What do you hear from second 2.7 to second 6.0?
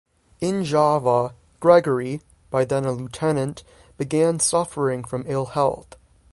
a lieutenant, began suffering from ill health.